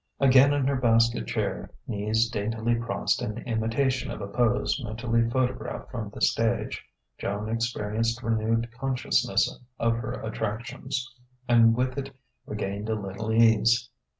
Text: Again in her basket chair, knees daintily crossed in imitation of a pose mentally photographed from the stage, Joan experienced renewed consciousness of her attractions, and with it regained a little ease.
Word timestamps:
Again 0.19 0.51
in 0.51 0.65
her 0.65 0.77
basket 0.77 1.27
chair, 1.27 1.69
knees 1.85 2.27
daintily 2.27 2.73
crossed 2.73 3.21
in 3.21 3.37
imitation 3.37 4.09
of 4.09 4.19
a 4.19 4.27
pose 4.27 4.81
mentally 4.83 5.29
photographed 5.29 5.91
from 5.91 6.09
the 6.09 6.21
stage, 6.23 6.83
Joan 7.19 7.47
experienced 7.49 8.23
renewed 8.23 8.71
consciousness 8.71 9.59
of 9.77 9.97
her 9.97 10.13
attractions, 10.13 11.07
and 11.47 11.75
with 11.75 11.99
it 11.99 12.15
regained 12.47 12.89
a 12.89 12.95
little 12.95 13.31
ease. 13.31 13.91